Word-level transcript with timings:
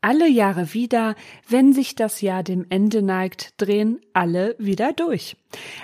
Alle 0.00 0.28
Jahre 0.28 0.74
wieder, 0.74 1.16
wenn 1.48 1.72
sich 1.72 1.96
das 1.96 2.20
Jahr 2.20 2.44
dem 2.44 2.64
Ende 2.68 3.02
neigt, 3.02 3.54
drehen 3.56 4.00
alle 4.12 4.54
wieder 4.58 4.92
durch. 4.92 5.36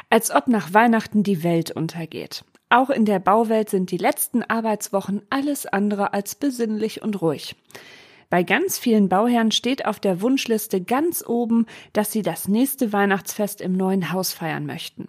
Als 0.09 0.31
ob 0.31 0.47
nach 0.47 0.73
Weihnachten 0.73 1.25
die 1.25 1.43
Welt 1.43 1.73
untergeht. 1.73 2.45
Auch 2.69 2.91
in 2.91 3.07
der 3.07 3.19
Bauwelt 3.19 3.71
sind 3.71 3.91
die 3.91 3.97
letzten 3.97 4.45
Arbeitswochen 4.45 5.23
alles 5.31 5.67
andere 5.67 6.13
als 6.13 6.37
besinnlich 6.37 7.03
und 7.03 7.21
ruhig. 7.23 7.57
Bei 8.31 8.45
ganz 8.45 8.79
vielen 8.79 9.09
Bauherren 9.09 9.51
steht 9.51 9.85
auf 9.85 9.99
der 9.99 10.21
Wunschliste 10.21 10.81
ganz 10.81 11.25
oben, 11.27 11.67
dass 11.93 12.13
sie 12.13 12.23
das 12.23 12.47
nächste 12.47 12.93
Weihnachtsfest 12.93 13.61
im 13.61 13.73
neuen 13.73 14.13
Haus 14.13 14.33
feiern 14.33 14.65
möchten. 14.65 15.09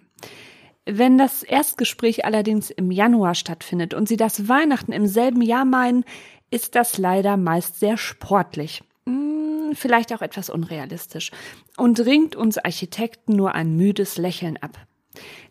Wenn 0.84 1.16
das 1.16 1.44
Erstgespräch 1.44 2.24
allerdings 2.24 2.70
im 2.70 2.90
Januar 2.90 3.36
stattfindet 3.36 3.94
und 3.94 4.08
sie 4.08 4.16
das 4.16 4.48
Weihnachten 4.48 4.92
im 4.92 5.06
selben 5.06 5.42
Jahr 5.42 5.64
meinen, 5.64 6.04
ist 6.50 6.74
das 6.74 6.98
leider 6.98 7.36
meist 7.36 7.80
sehr 7.80 7.96
sportlich. 7.96 8.82
Hm, 9.66 9.76
vielleicht 9.76 10.12
auch 10.12 10.22
etwas 10.22 10.50
unrealistisch 10.50 11.30
und 11.76 12.00
ringt 12.00 12.36
uns 12.36 12.58
Architekten 12.58 13.34
nur 13.34 13.54
ein 13.54 13.76
müdes 13.76 14.16
Lächeln 14.16 14.56
ab. 14.58 14.78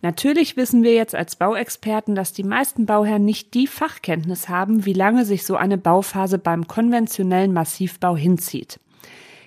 Natürlich 0.02 0.58
wissen 0.58 0.84
wir 0.84 0.94
jetzt 0.94 1.16
als 1.16 1.38
Bauexperten, 1.38 2.14
dass 2.14 2.34
die 2.34 2.44
meisten 2.44 2.86
Bauherren 2.86 3.26
nicht 3.26 3.56
die 3.56 3.66
Fachkenntnis 3.66 4.48
haben, 4.48 4.86
wie 4.86 4.94
lange 4.94 5.26
sich 5.26 5.44
so 5.44 5.56
eine 5.56 5.78
Bauphase 5.78 6.38
beim 6.38 6.68
konventionellen 6.68 7.52
Massivbau 7.52 8.16
hinzieht. 8.16 8.80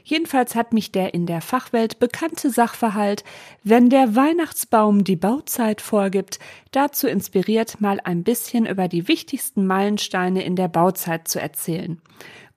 Jedenfalls 0.02 0.55
hat 0.55 0.72
mich 0.72 0.91
der 0.91 1.12
in 1.14 1.27
der 1.27 1.42
Fachwelt 1.42 1.98
bekannte 1.98 2.50
Sachverhalt, 2.50 3.24
wenn 3.62 3.91
der 3.91 4.16
Weihnachtsbaum 4.16 5.05
die 5.05 5.16
Bauzeit 5.16 5.80
vorgibt, 5.83 6.39
dazu 6.72 7.06
inspiriert, 7.06 7.80
mal 7.80 8.00
ein 8.02 8.24
bisschen 8.24 8.66
über 8.66 8.89
die 8.89 9.06
wichtigsten 9.06 9.66
Meilensteine 9.66 10.42
in 10.42 10.56
der 10.56 10.69
Bauzeit 10.69 11.28
zu 11.28 11.41
erzählen. 11.41 12.00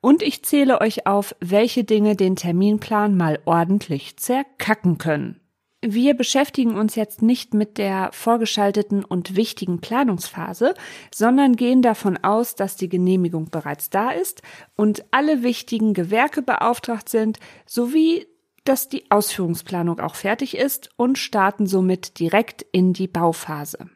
Und 0.02 0.23
ich 0.23 0.44
zähle 0.44 0.81
euch 0.81 1.05
auf, 1.05 1.35
welche 1.39 1.83
Dinge 1.83 2.16
den 2.16 2.35
Terminplan 2.35 3.16
mal 3.16 3.39
ordentlich 3.45 4.17
zerkacken 4.17 4.97
können. 4.97 5.39
Wir 5.83 6.13
beschäftigen 6.16 6.75
uns 6.77 6.95
jetzt 6.95 7.23
nicht 7.23 7.55
mit 7.55 7.80
der 7.80 8.11
vorgeschalteten 8.11 9.03
und 9.03 9.35
wichtigen 9.35 9.81
Planungsphase, 9.81 10.75
sondern 11.13 11.55
gehen 11.55 11.81
davon 11.81 12.17
aus, 12.17 12.53
dass 12.53 12.75
die 12.75 12.89
Genehmigung 12.89 13.49
bereits 13.49 13.89
da 13.89 14.11
ist 14.11 14.44
und 14.75 15.05
alle 15.09 15.41
wichtigen 15.41 15.94
Gewerke 15.94 16.44
beauftragt 16.44 17.09
sind, 17.09 17.39
sowie 17.66 18.27
dass 18.63 18.89
die 18.89 19.09
Ausführungsplanung 19.09 19.99
auch 19.99 20.13
fertig 20.13 20.55
ist 20.55 20.91
und 20.97 21.17
starten 21.17 21.66
somit 21.66 22.19
direkt 22.19 22.61
in 22.72 22.94
die 22.94 23.07
Bauphase. 23.07 23.89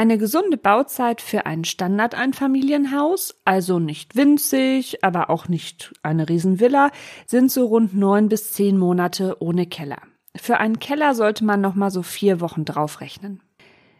Eine 0.00 0.16
gesunde 0.16 0.56
Bauzeit 0.56 1.20
für 1.20 1.44
ein 1.44 1.62
Standardeinfamilienhaus, 1.62 3.38
also 3.44 3.78
nicht 3.78 4.16
winzig, 4.16 5.04
aber 5.04 5.28
auch 5.28 5.46
nicht 5.46 5.92
eine 6.02 6.26
Riesenvilla, 6.26 6.90
sind 7.26 7.52
so 7.52 7.66
rund 7.66 7.94
neun 7.94 8.30
bis 8.30 8.54
zehn 8.54 8.78
Monate 8.78 9.36
ohne 9.40 9.66
Keller. 9.66 10.00
Für 10.34 10.56
einen 10.56 10.78
Keller 10.78 11.14
sollte 11.14 11.44
man 11.44 11.60
noch 11.60 11.74
mal 11.74 11.90
so 11.90 12.02
vier 12.02 12.40
Wochen 12.40 12.64
draufrechnen. 12.64 13.42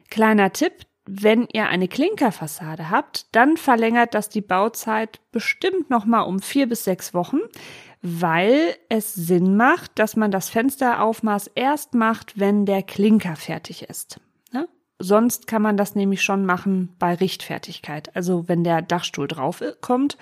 Kleiner 0.08 0.54
Tipp, 0.54 0.72
wenn 1.04 1.47
ihr 1.52 1.69
eine 1.69 1.86
Klinkerfassade 1.86 2.88
habt, 2.88 3.26
dann 3.32 3.58
verlängert 3.58 4.14
das 4.14 4.30
die 4.30 4.41
Bauzeit 4.41 5.20
bestimmt 5.32 5.91
noch 5.91 6.06
mal 6.06 6.22
um 6.22 6.41
vier 6.41 6.66
bis 6.66 6.84
sechs 6.84 7.12
Wochen, 7.12 7.41
weil 8.00 8.74
es 8.88 9.12
Sinn 9.12 9.54
macht, 9.54 9.98
dass 9.98 10.16
man 10.16 10.30
das 10.30 10.48
Fensteraufmaß 10.48 11.48
erst 11.48 11.92
macht, 11.92 12.41
wenn 12.41 12.64
der 12.64 12.82
Klinker 12.82 13.36
fertig 13.36 13.82
ist. 13.82 14.19
Sonst 15.00 15.46
kann 15.46 15.62
man 15.62 15.76
das 15.76 15.94
nämlich 15.94 16.22
schon 16.22 16.46
machen 16.46 16.94
bei 16.98 17.14
Richtfertigkeit, 17.14 18.14
also 18.14 18.48
wenn 18.48 18.62
der 18.64 18.82
Dachstuhl 18.82 19.26
drauf 19.26 19.62
kommt 19.80 20.18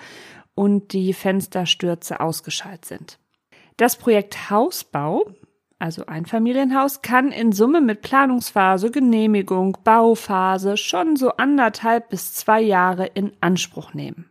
und 0.55 0.93
die 0.93 1.13
Fensterstürze 1.13 2.19
ausgeschaltet 2.19 2.85
sind. 2.85 3.19
Das 3.77 3.97
Projekt 3.97 4.49
Hausbau 4.49 5.25
also 5.79 6.05
Einfamilienhaus, 6.05 7.01
kann 7.01 7.31
in 7.31 7.53
Summe 7.53 7.79
mit 7.79 8.01
Planungsphase, 8.01 8.91
Genehmigung, 8.91 9.77
Bauphase 9.83 10.75
schon 10.75 11.15
so 11.15 11.31
anderthalb 11.37 12.09
bis 12.09 12.33
zwei 12.33 12.61
Jahre 12.61 13.05
in 13.07 13.31
Anspruch 13.39 13.93
nehmen. 13.93 14.29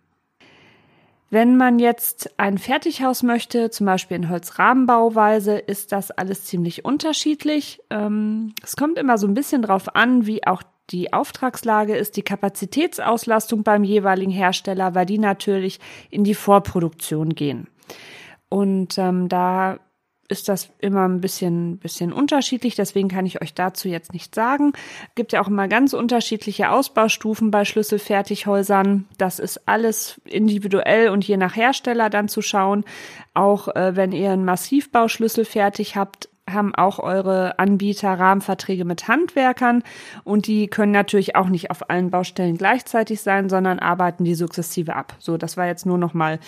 Wenn 1.31 1.57
man 1.57 1.79
jetzt 1.79 2.31
ein 2.39 2.57
Fertighaus 2.57 3.23
möchte, 3.23 3.71
zum 3.71 3.85
Beispiel 3.85 4.17
in 4.17 4.31
Holzrahmenbauweise, 4.31 5.59
ist 5.59 5.93
das 5.93 6.11
alles 6.11 6.45
ziemlich 6.45 6.87
unterschiedlich. 6.87 7.81
Ähm, 7.91 8.55
es 8.63 8.77
kommt 8.77 8.99
immer 8.99 9.19
so 9.19 9.27
ein 9.27 9.35
bisschen 9.35 9.61
drauf 9.61 9.95
an, 9.95 10.27
wie 10.27 10.47
auch 10.47 10.63
die 10.91 11.13
Auftragslage 11.13 11.95
ist, 11.97 12.17
die 12.17 12.23
Kapazitätsauslastung 12.23 13.63
beim 13.63 13.85
jeweiligen 13.85 14.31
Hersteller, 14.31 14.95
weil 14.95 15.05
die 15.05 15.19
natürlich 15.19 15.81
in 16.09 16.25
die 16.25 16.35
Vorproduktion 16.35 17.35
gehen. 17.35 17.69
Und 18.49 18.97
ähm, 18.97 19.29
da 19.29 19.79
ist 20.29 20.49
das 20.49 20.71
immer 20.79 21.09
ein 21.09 21.21
bisschen, 21.21 21.79
bisschen 21.79 22.13
unterschiedlich. 22.13 22.75
Deswegen 22.75 23.09
kann 23.09 23.27
ich 23.27 23.41
euch 23.43 23.55
dazu 23.55 23.89
jetzt 23.89 24.13
nicht 24.13 24.35
sagen. 24.35 24.73
Gibt 25.15 25.33
ja 25.33 25.43
auch 25.43 25.49
immer 25.49 25.69
ganz 25.69 25.95
unterschiedliche 25.95 26.71
Ausbaustufen 26.71 27.51
bei 27.51 27.65
Schlüsselfertighäusern. 27.65 29.07
Das 29.17 29.39
ist 29.39 29.67
alles 29.67 30.21
individuell 30.25 31.09
und 31.09 31.27
je 31.27 31.39
nach 31.39 31.57
Hersteller 31.57 32.11
dann 32.11 32.29
zu 32.29 32.43
schauen. 32.43 32.85
Auch 33.33 33.69
äh, 33.75 33.97
wenn 33.97 34.13
ihr 34.13 34.31
einen 34.33 34.45
Massivbauschlüssel 34.45 35.47
fertig 35.47 35.97
habt, 35.97 36.29
haben 36.47 36.75
auch 36.75 36.99
eure 36.99 37.59
Anbieter 37.59 38.19
Rahmenverträge 38.19 38.85
mit 38.85 39.09
Handwerkern 39.09 39.83
und 40.25 40.47
die 40.47 40.69
können 40.69 40.93
natürlich 40.93 41.37
auch 41.37 41.49
nicht 41.49 41.71
auf 41.71 41.91
allen 41.91 42.11
Baustellen 42.11 42.57
gleichzeitig 42.57 43.21
sein, 43.21 43.49
sondern 43.49 43.79
arbeiten 43.79 44.25
die 44.25 44.35
sukzessive 44.35 44.97
ab. 44.97 45.17
So, 45.19 45.37
das 45.37 45.57
war 45.57 45.67
jetzt 45.67 45.87
nur 45.87 45.99
noch 45.99 46.15
mal 46.15 46.39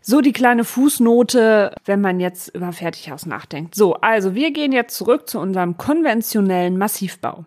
so 0.00 0.20
die 0.20 0.32
kleine 0.32 0.64
Fußnote, 0.64 1.74
wenn 1.84 2.00
man 2.00 2.20
jetzt 2.20 2.54
über 2.54 2.72
Fertighaus 2.72 3.26
nachdenkt. 3.26 3.74
So, 3.74 3.94
also 3.94 4.34
wir 4.34 4.52
gehen 4.52 4.72
jetzt 4.72 4.96
zurück 4.96 5.28
zu 5.28 5.38
unserem 5.38 5.76
konventionellen 5.76 6.78
Massivbau. 6.78 7.44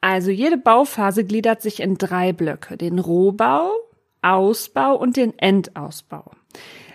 Also 0.00 0.30
jede 0.30 0.56
Bauphase 0.56 1.24
gliedert 1.24 1.62
sich 1.62 1.80
in 1.80 1.98
drei 1.98 2.32
Blöcke. 2.32 2.76
Den 2.76 2.98
Rohbau, 2.98 3.70
Ausbau 4.22 4.96
und 4.96 5.16
den 5.16 5.38
Endausbau. 5.38 6.30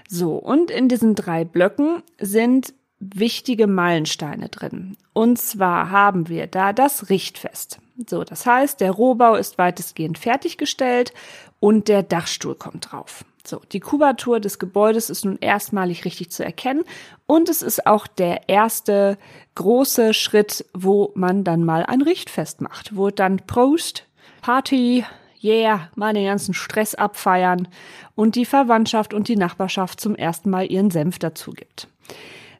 So, 0.08 0.36
und 0.36 0.72
in 0.72 0.88
diesen 0.88 1.16
drei 1.16 1.46
Blöcken 1.46 2.04
sind 2.20 2.74
wichtige 3.00 3.68
Meilensteine 3.68 4.50
drin. 4.50 4.98
Und 5.14 5.38
zwar 5.38 5.90
haben 5.90 6.30
wir 6.30 6.48
da 6.48 6.74
das 6.74 7.10
Richtfest. 7.10 7.80
So, 8.08 8.24
das 8.24 8.46
heißt, 8.46 8.82
der 8.82 8.92
Rohbau 8.92 9.36
ist 9.36 9.58
weitestgehend 9.58 10.18
fertiggestellt 10.18 11.14
und 11.60 11.88
der 11.88 12.04
Dachstuhl 12.04 12.56
kommt 12.56 12.92
drauf. 12.92 13.24
So, 13.48 13.62
die 13.72 13.80
Kubatur 13.80 14.40
des 14.40 14.60
Gebäudes 14.60 15.10
ist 15.10 15.24
nun 15.24 15.38
erstmalig 15.40 16.04
richtig 16.04 16.32
zu 16.32 16.44
erkennen 16.44 16.84
und 17.28 17.48
es 17.48 17.62
ist 17.62 17.86
auch 17.86 18.08
der 18.08 18.50
erste 18.50 19.18
große 19.54 20.14
Schritt, 20.14 20.66
wo 20.74 21.12
man 21.16 21.44
dann 21.44 21.64
mal 21.64 21.86
ein 21.86 22.02
Richtfest 22.02 22.62
macht, 22.62 22.96
wo 22.96 23.12
dann 23.12 23.46
Prost, 23.46 24.08
Party, 24.41 25.06
yeah, 25.44 25.90
mal 25.96 26.14
den 26.14 26.26
ganzen 26.26 26.56
Stress 26.56 26.96
abfeiern 26.96 27.68
und 28.16 28.36
die 28.36 28.46
Verwandtschaft 28.46 29.14
und 29.14 29.28
die 29.28 29.38
Nachbarschaft 29.38 30.02
zum 30.02 30.16
ersten 30.16 30.50
Mal 30.50 30.70
ihren 30.72 30.90
Senf 30.90 31.20
dazu 31.20 31.52
gibt. 31.52 31.88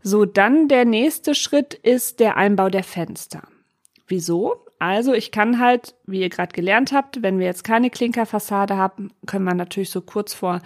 So, 0.04 0.26
dann 0.26 0.68
der 0.68 0.86
nächste 0.86 1.34
Schritt 1.34 1.74
ist 1.74 2.20
der 2.20 2.38
Einbau 2.38 2.70
der 2.70 2.84
Fenster. 2.84 3.42
Wieso? 4.08 4.56
Also 4.80 5.14
ich 5.14 5.32
kann 5.32 5.60
halt, 5.60 5.96
wie 6.06 6.22
ihr 6.22 6.30
gerade 6.30 6.54
gelernt 6.54 6.92
habt, 6.92 7.24
wenn 7.24 7.40
wir 7.40 7.46
jetzt 7.46 7.64
keine 7.64 7.90
Klinkerfassade 7.90 8.78
haben, 8.78 9.12
können 9.26 9.46
wir 9.46 9.54
natürlich 9.54 9.90
so 9.90 10.02
kurz 10.02 10.34
vor, 10.34 10.62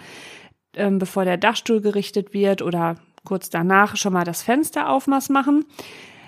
ähm, 0.74 0.98
bevor 0.98 1.24
der 1.24 1.36
Dachstuhl 1.36 1.80
gerichtet 1.80 2.34
wird 2.34 2.60
oder 2.60 2.96
kurz 3.24 3.50
danach 3.50 3.96
schon 3.96 4.12
mal 4.12 4.24
das 4.24 4.42
Fensteraufmaß 4.42 5.28
machen. 5.28 5.64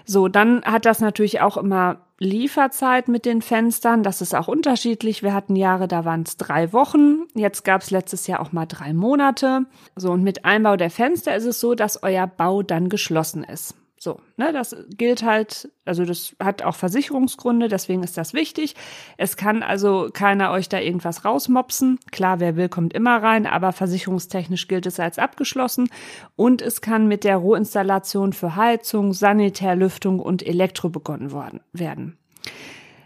So, 0.04 0.28
dann 0.28 0.62
hat 0.64 0.84
das 0.84 1.00
natürlich 1.00 1.40
auch 1.40 1.56
immer 1.56 1.98
Lieferzeit 2.18 3.08
mit 3.08 3.24
den 3.24 3.42
Fenstern. 3.42 4.02
Das 4.02 4.20
ist 4.20 4.34
auch 4.34 4.48
unterschiedlich. 4.48 5.22
Wir 5.22 5.34
hatten 5.34 5.56
Jahre, 5.56 5.88
da 5.88 6.04
waren 6.04 6.22
es 6.22 6.36
drei 6.36 6.72
Wochen. 6.72 7.24
Jetzt 7.34 7.64
gab 7.64 7.82
es 7.82 7.90
letztes 7.90 8.26
Jahr 8.26 8.40
auch 8.40 8.52
mal 8.52 8.66
drei 8.66 8.92
Monate. 8.92 9.66
So, 9.96 10.12
und 10.12 10.22
mit 10.22 10.44
Einbau 10.44 10.76
der 10.76 10.90
Fenster 10.90 11.34
ist 11.34 11.46
es 11.46 11.60
so, 11.60 11.74
dass 11.74 12.02
euer 12.02 12.26
Bau 12.26 12.62
dann 12.62 12.88
geschlossen 12.88 13.44
ist. 13.44 13.74
So, 14.02 14.18
ne, 14.36 14.52
das 14.52 14.74
gilt 14.98 15.22
halt, 15.22 15.70
also 15.84 16.04
das 16.04 16.34
hat 16.42 16.62
auch 16.62 16.74
Versicherungsgründe, 16.74 17.68
deswegen 17.68 18.02
ist 18.02 18.18
das 18.18 18.34
wichtig. 18.34 18.74
Es 19.16 19.36
kann 19.36 19.62
also 19.62 20.08
keiner 20.12 20.50
euch 20.50 20.68
da 20.68 20.80
irgendwas 20.80 21.24
rausmopsen. 21.24 22.00
Klar, 22.10 22.40
wer 22.40 22.56
will, 22.56 22.68
kommt 22.68 22.94
immer 22.94 23.22
rein, 23.22 23.46
aber 23.46 23.70
versicherungstechnisch 23.70 24.66
gilt 24.66 24.86
es 24.86 24.98
als 24.98 25.20
abgeschlossen. 25.20 25.88
Und 26.34 26.62
es 26.62 26.80
kann 26.80 27.06
mit 27.06 27.22
der 27.22 27.36
Rohinstallation 27.36 28.32
für 28.32 28.56
Heizung, 28.56 29.12
Sanitärlüftung 29.12 30.18
und 30.18 30.44
Elektro 30.44 30.88
begonnen 30.88 31.30
worden, 31.30 31.60
werden. 31.72 32.18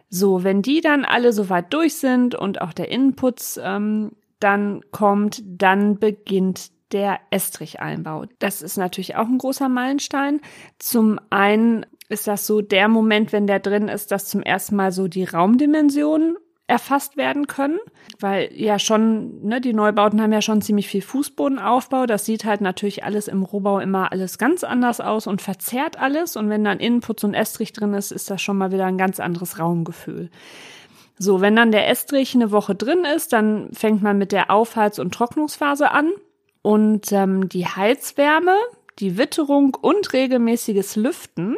So, 0.08 0.44
wenn 0.44 0.62
die 0.62 0.80
dann 0.80 1.04
alle 1.04 1.34
soweit 1.34 1.74
durch 1.74 1.96
sind 1.96 2.34
und 2.34 2.62
auch 2.62 2.72
der 2.72 2.88
Innenputz 2.88 3.60
ähm, 3.62 4.12
dann 4.40 4.80
kommt, 4.92 5.42
dann 5.44 5.98
beginnt 5.98 6.70
der 6.92 7.18
Estricheinbau. 7.30 8.24
Das 8.38 8.62
ist 8.62 8.76
natürlich 8.76 9.16
auch 9.16 9.26
ein 9.26 9.38
großer 9.38 9.68
Meilenstein. 9.68 10.40
Zum 10.78 11.18
einen 11.30 11.86
ist 12.08 12.26
das 12.26 12.46
so 12.46 12.60
der 12.60 12.88
Moment, 12.88 13.32
wenn 13.32 13.46
der 13.46 13.60
drin 13.60 13.88
ist, 13.88 14.12
dass 14.12 14.28
zum 14.28 14.42
ersten 14.42 14.76
Mal 14.76 14.92
so 14.92 15.08
die 15.08 15.24
Raumdimensionen 15.24 16.36
erfasst 16.68 17.16
werden 17.16 17.46
können, 17.46 17.78
weil 18.18 18.50
ja 18.52 18.78
schon, 18.78 19.44
ne, 19.46 19.60
die 19.60 19.72
Neubauten 19.72 20.20
haben 20.20 20.32
ja 20.32 20.42
schon 20.42 20.62
ziemlich 20.62 20.88
viel 20.88 21.02
Fußbodenaufbau. 21.02 22.06
Das 22.06 22.24
sieht 22.24 22.44
halt 22.44 22.60
natürlich 22.60 23.04
alles 23.04 23.28
im 23.28 23.44
Rohbau 23.44 23.78
immer 23.78 24.10
alles 24.10 24.36
ganz 24.36 24.64
anders 24.64 25.00
aus 25.00 25.28
und 25.28 25.42
verzerrt 25.42 25.98
alles. 25.98 26.36
Und 26.36 26.48
wenn 26.48 26.64
dann 26.64 26.80
Innenputz 26.80 27.22
und 27.22 27.34
Estrich 27.34 27.72
drin 27.72 27.94
ist, 27.94 28.10
ist 28.10 28.30
das 28.30 28.42
schon 28.42 28.58
mal 28.58 28.72
wieder 28.72 28.86
ein 28.86 28.98
ganz 28.98 29.20
anderes 29.20 29.60
Raumgefühl. 29.60 30.28
So, 31.18 31.40
wenn 31.40 31.56
dann 31.56 31.72
der 31.72 31.88
Estrich 31.88 32.34
eine 32.34 32.50
Woche 32.50 32.74
drin 32.74 33.04
ist, 33.04 33.32
dann 33.32 33.72
fängt 33.72 34.02
man 34.02 34.18
mit 34.18 34.32
der 34.32 34.50
Aufheiz- 34.50 34.98
und 34.98 35.14
Trocknungsphase 35.14 35.90
an. 35.92 36.10
Und 36.66 37.12
ähm, 37.12 37.48
die 37.48 37.64
Heizwärme, 37.64 38.56
die 38.98 39.16
Witterung 39.16 39.76
und 39.80 40.12
regelmäßiges 40.12 40.96
Lüften, 40.96 41.56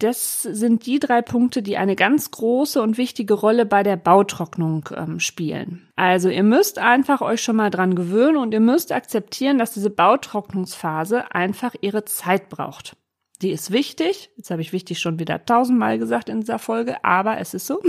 das 0.00 0.42
sind 0.42 0.86
die 0.86 0.98
drei 0.98 1.22
Punkte, 1.22 1.62
die 1.62 1.76
eine 1.76 1.94
ganz 1.94 2.32
große 2.32 2.82
und 2.82 2.98
wichtige 2.98 3.34
Rolle 3.34 3.64
bei 3.64 3.84
der 3.84 3.94
Bautrocknung 3.94 4.88
ähm, 4.96 5.20
spielen. 5.20 5.86
Also 5.94 6.30
ihr 6.30 6.42
müsst 6.42 6.80
einfach 6.80 7.20
euch 7.20 7.42
schon 7.42 7.54
mal 7.54 7.70
dran 7.70 7.94
gewöhnen 7.94 8.38
und 8.38 8.52
ihr 8.52 8.58
müsst 8.58 8.90
akzeptieren, 8.90 9.56
dass 9.56 9.72
diese 9.72 9.90
Bautrocknungsphase 9.90 11.32
einfach 11.32 11.76
ihre 11.80 12.04
Zeit 12.04 12.48
braucht. 12.48 12.96
Die 13.40 13.50
ist 13.50 13.70
wichtig. 13.70 14.30
Jetzt 14.36 14.50
habe 14.50 14.62
ich 14.62 14.72
wichtig 14.72 14.98
schon 14.98 15.20
wieder 15.20 15.44
tausendmal 15.44 15.98
gesagt 16.00 16.28
in 16.28 16.40
dieser 16.40 16.58
Folge, 16.58 17.04
aber 17.04 17.38
es 17.38 17.54
ist 17.54 17.68
so. 17.68 17.80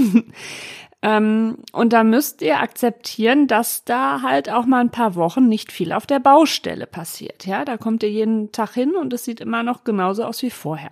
Ähm, 1.06 1.58
und 1.72 1.94
da 1.94 2.04
müsst 2.04 2.42
ihr 2.42 2.60
akzeptieren, 2.60 3.46
dass 3.46 3.86
da 3.86 4.24
halt 4.24 4.50
auch 4.50 4.66
mal 4.66 4.80
ein 4.80 4.90
paar 4.90 5.14
Wochen 5.14 5.48
nicht 5.48 5.72
viel 5.72 5.92
auf 5.92 6.08
der 6.08 6.20
Baustelle 6.20 6.88
passiert. 6.88 7.46
Ja, 7.46 7.64
da 7.64 7.78
kommt 7.78 8.02
ihr 8.02 8.10
jeden 8.10 8.52
Tag 8.52 8.74
hin 8.74 8.96
und 8.96 9.14
es 9.14 9.24
sieht 9.24 9.40
immer 9.40 9.62
noch 9.62 9.84
genauso 9.84 10.24
aus 10.24 10.42
wie 10.42 10.50
vorher. 10.50 10.90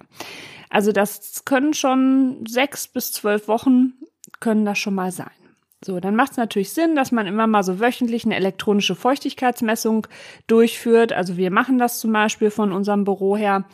Also 0.70 0.92
das 0.92 1.46
können 1.46 1.74
schon 1.74 2.46
sechs 2.48 2.88
bis 2.88 3.12
zwölf 3.12 3.48
Wochen 3.48 3.94
können 4.40 4.66
das 4.66 4.78
schon 4.78 4.94
mal 4.94 5.12
sein. 5.12 5.32
So, 5.84 6.00
dann 6.00 6.16
macht 6.16 6.34
es 6.34 6.38
natürlich 6.38 6.74
Sinn, 6.74 6.96
dass 6.96 7.12
man 7.12 7.26
immer 7.26 7.48
mal 7.48 7.64
so 7.64 7.80
wöchentlich 7.80 8.24
eine 8.24 8.36
elektronische 8.36 8.94
Feuchtigkeitsmessung 8.94 10.06
durchführt. 10.46 11.12
Also 11.12 11.38
wir 11.38 11.50
machen 11.50 11.80
das 11.80 12.00
zum 12.00 12.14
Beispiel 12.14 12.52
von 12.52 12.72
unserem 12.72 13.04
Büro 13.04 13.36
her 13.36 13.66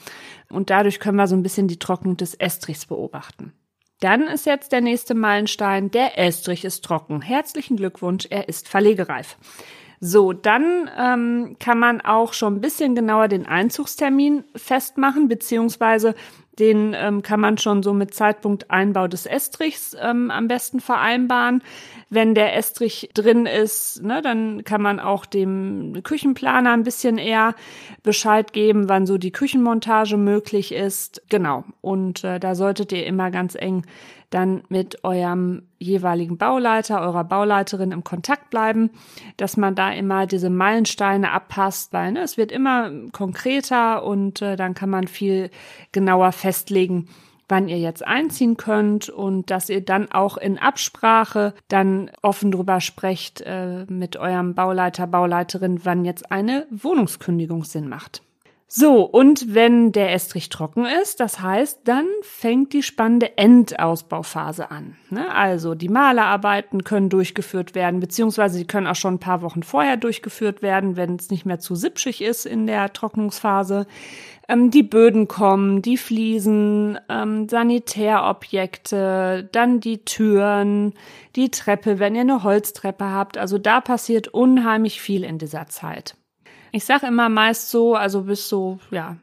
und 0.49 0.69
dadurch 0.69 1.01
können 1.01 1.17
wir 1.17 1.27
so 1.27 1.35
ein 1.35 1.43
bisschen 1.43 1.67
die 1.67 1.79
Trocknung 1.79 2.15
des 2.15 2.33
Estrichs 2.33 2.85
beobachten. 2.85 3.51
Dann 3.99 4.27
ist 4.27 4.45
jetzt 4.45 4.71
der 4.71 4.81
nächste 4.81 5.13
Meilenstein, 5.13 5.91
der 5.91 6.17
Estrich 6.17 6.63
ist 6.63 6.85
trocken. 6.85 7.21
Herzlichen 7.21 7.75
Glückwunsch, 7.75 8.27
er 8.29 8.47
ist 8.47 8.69
verlegereif. 8.69 9.37
So, 9.99 10.31
dann 10.31 10.89
ähm, 10.97 11.57
kann 11.59 11.77
man 11.77 11.99
auch 11.99 12.31
schon 12.31 12.55
ein 12.55 12.61
bisschen 12.61 12.95
genauer 12.95 13.27
den 13.27 13.45
Einzugstermin 13.45 14.45
festmachen, 14.55 15.27
beziehungsweise 15.27 16.15
den 16.59 16.93
ähm, 16.95 17.21
kann 17.21 17.39
man 17.39 17.57
schon 17.57 17.83
so 17.83 17.93
mit 17.93 18.13
Zeitpunkt 18.13 18.69
Einbau 18.69 19.07
des 19.07 19.25
Estrichs 19.25 19.95
ähm, 19.99 20.29
am 20.29 20.47
besten 20.47 20.79
vereinbaren. 20.79 21.63
Wenn 22.09 22.33
der 22.35 22.55
Estrich 22.55 23.09
drin 23.13 23.45
ist, 23.45 24.03
ne, 24.03 24.21
dann 24.21 24.63
kann 24.63 24.81
man 24.81 24.99
auch 24.99 25.25
dem 25.25 26.01
Küchenplaner 26.03 26.73
ein 26.73 26.83
bisschen 26.83 27.17
eher 27.17 27.55
Bescheid 28.03 28.51
geben, 28.51 28.89
wann 28.89 29.05
so 29.05 29.17
die 29.17 29.31
Küchenmontage 29.31 30.17
möglich 30.17 30.73
ist. 30.73 31.21
Genau. 31.29 31.63
Und 31.81 32.23
äh, 32.23 32.39
da 32.39 32.55
solltet 32.55 32.91
ihr 32.91 33.05
immer 33.05 33.31
ganz 33.31 33.55
eng 33.55 33.83
dann 34.29 34.63
mit 34.69 35.03
eurem 35.03 35.63
jeweiligen 35.79 36.37
Bauleiter, 36.37 37.01
eurer 37.01 37.23
Bauleiterin 37.23 37.91
im 37.91 38.03
Kontakt 38.03 38.49
bleiben, 38.49 38.91
dass 39.37 39.57
man 39.57 39.75
da 39.75 39.91
immer 39.91 40.27
diese 40.27 40.49
Meilensteine 40.49 41.31
abpasst, 41.31 41.93
weil 41.93 42.11
ne, 42.11 42.21
es 42.21 42.37
wird 42.37 42.51
immer 42.51 42.91
konkreter 43.11 44.03
und 44.03 44.41
äh, 44.41 44.55
dann 44.55 44.73
kann 44.73 44.89
man 44.89 45.07
viel 45.07 45.49
genauer 45.91 46.31
festlegen, 46.31 47.07
wann 47.47 47.67
ihr 47.67 47.79
jetzt 47.79 48.05
einziehen 48.05 48.57
könnt 48.57 49.09
und 49.09 49.49
dass 49.49 49.69
ihr 49.69 49.81
dann 49.83 50.11
auch 50.11 50.37
in 50.37 50.59
Absprache 50.59 51.53
dann 51.67 52.11
offen 52.21 52.51
drüber 52.51 52.79
sprecht 52.79 53.41
äh, 53.41 53.85
mit 53.89 54.17
eurem 54.17 54.53
Bauleiter, 54.53 55.07
Bauleiterin, 55.07 55.81
wann 55.83 56.05
jetzt 56.05 56.31
eine 56.31 56.67
Wohnungskündigung 56.69 57.63
Sinn 57.63 57.89
macht. 57.89 58.21
So, 58.71 59.01
und 59.01 59.55
wenn 59.55 59.91
der 59.91 60.13
Estrich 60.13 60.49
trocken 60.49 60.85
ist, 60.85 61.19
das 61.19 61.41
heißt, 61.41 61.79
dann 61.85 62.05
fängt 62.21 62.71
die 62.71 62.83
spannende 62.83 63.35
Endausbauphase 63.35 64.69
an. 64.69 64.95
Ne? 65.09 65.33
Also 65.33 65.73
die 65.73 65.89
Malerarbeiten 65.89 66.83
können 66.83 67.09
durchgeführt 67.09 67.73
werden, 67.73 67.99
beziehungsweise 67.99 68.59
sie 68.59 68.67
können 68.67 68.85
auch 68.85 68.95
schon 68.95 69.15
ein 69.15 69.19
paar 69.19 69.41
Wochen 69.41 69.63
vorher 69.63 69.97
durchgeführt 69.97 70.61
werden, 70.61 70.97
wenn 70.97 71.15
es 71.15 71.31
nicht 71.31 71.47
mehr 71.47 71.57
zu 71.57 71.73
sipschig 71.73 72.21
ist 72.21 72.45
in 72.45 72.67
der 72.67 72.93
Trocknungsphase. 72.93 73.87
Ähm, 74.47 74.69
die 74.69 74.83
Böden 74.83 75.27
kommen, 75.27 75.81
die 75.81 75.97
Fliesen, 75.97 76.99
ähm, 77.09 77.49
Sanitärobjekte, 77.49 79.49
dann 79.51 79.79
die 79.79 80.05
Türen, 80.05 80.93
die 81.35 81.49
Treppe, 81.49 81.97
wenn 81.97 82.13
ihr 82.13 82.21
eine 82.21 82.43
Holztreppe 82.43 83.05
habt. 83.05 83.39
Also 83.39 83.57
da 83.57 83.81
passiert 83.81 84.27
unheimlich 84.27 85.01
viel 85.01 85.23
in 85.23 85.39
dieser 85.39 85.65
Zeit. 85.65 86.18
Ich 86.71 86.85
sage 86.85 87.07
immer 87.07 87.29
meist 87.29 87.69
so, 87.69 87.95
also 87.95 88.23
bis 88.23 88.47
so, 88.49 88.79
ja, 88.91 89.17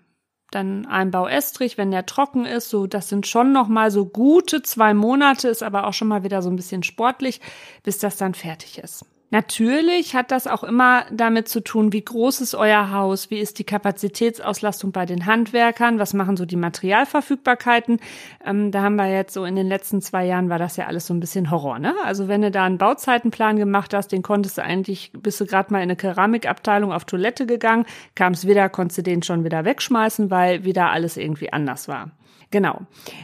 dann 0.50 0.86
Einbau 0.86 1.26
Estrich, 1.26 1.76
wenn 1.76 1.90
der 1.90 2.06
trocken 2.06 2.44
ist, 2.44 2.70
so 2.70 2.86
das 2.86 3.08
sind 3.08 3.26
schon 3.26 3.52
noch 3.52 3.68
mal 3.68 3.90
so 3.90 4.06
gute 4.06 4.62
zwei 4.62 4.94
Monate, 4.94 5.48
ist 5.48 5.62
aber 5.62 5.86
auch 5.86 5.92
schon 5.94 6.08
mal 6.08 6.22
wieder 6.22 6.42
so 6.42 6.50
ein 6.50 6.56
bisschen 6.56 6.82
sportlich, 6.82 7.40
bis 7.82 7.98
das 7.98 8.16
dann 8.16 8.34
fertig 8.34 8.78
ist. 8.78 9.04
Natürlich 9.30 10.14
hat 10.14 10.30
das 10.30 10.46
auch 10.46 10.62
immer 10.62 11.04
damit 11.10 11.48
zu 11.48 11.60
tun, 11.60 11.92
wie 11.92 12.04
groß 12.04 12.40
ist 12.40 12.54
euer 12.54 12.92
Haus, 12.92 13.28
wie 13.28 13.40
ist 13.40 13.58
die 13.58 13.64
Kapazitätsauslastung 13.64 14.92
bei 14.92 15.04
den 15.04 15.26
Handwerkern, 15.26 15.98
was 15.98 16.14
machen 16.14 16.36
so 16.36 16.44
die 16.46 16.54
Materialverfügbarkeiten. 16.54 17.98
Ähm, 18.44 18.70
da 18.70 18.82
haben 18.82 18.94
wir 18.94 19.10
jetzt 19.10 19.34
so 19.34 19.44
in 19.44 19.56
den 19.56 19.66
letzten 19.66 20.00
zwei 20.00 20.24
Jahren 20.24 20.48
war 20.48 20.60
das 20.60 20.76
ja 20.76 20.86
alles 20.86 21.08
so 21.08 21.14
ein 21.14 21.18
bisschen 21.18 21.50
Horror, 21.50 21.80
ne? 21.80 21.92
Also 22.04 22.28
wenn 22.28 22.42
du 22.42 22.52
da 22.52 22.64
einen 22.64 22.78
Bauzeitenplan 22.78 23.56
gemacht 23.56 23.94
hast, 23.94 24.12
den 24.12 24.22
konntest 24.22 24.58
du 24.58 24.62
eigentlich, 24.62 25.10
bist 25.12 25.40
du 25.40 25.46
gerade 25.46 25.72
mal 25.72 25.78
in 25.78 25.84
eine 25.84 25.96
Keramikabteilung 25.96 26.92
auf 26.92 27.04
Toilette 27.04 27.46
gegangen, 27.46 27.84
kam 28.14 28.32
es 28.32 28.46
wieder, 28.46 28.68
konntest 28.68 28.98
du 28.98 29.02
den 29.02 29.24
schon 29.24 29.42
wieder 29.42 29.64
wegschmeißen, 29.64 30.30
weil 30.30 30.62
wieder 30.62 30.92
alles 30.92 31.16
irgendwie 31.16 31.52
anders 31.52 31.88
war. 31.88 32.12
Genau. 32.50 32.80